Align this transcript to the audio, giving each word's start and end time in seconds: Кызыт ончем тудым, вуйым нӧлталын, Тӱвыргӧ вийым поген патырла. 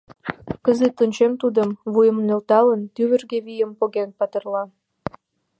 Кызыт 0.65 0.95
ончем 1.03 1.33
тудым, 1.41 1.69
вуйым 1.91 2.17
нӧлталын, 2.27 2.81
Тӱвыргӧ 2.95 3.37
вийым 3.45 3.71
поген 3.79 4.09
патырла. 4.17 4.63